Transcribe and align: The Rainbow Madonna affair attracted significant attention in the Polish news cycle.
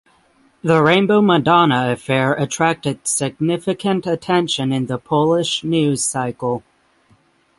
The 0.63 0.81
Rainbow 0.81 1.21
Madonna 1.21 1.91
affair 1.91 2.33
attracted 2.33 3.05
significant 3.07 4.07
attention 4.07 4.71
in 4.71 4.87
the 4.87 4.97
Polish 4.97 5.63
news 5.63 6.03
cycle. 6.03 6.63